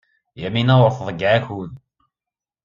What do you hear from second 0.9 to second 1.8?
tḍeyyeɛ akud.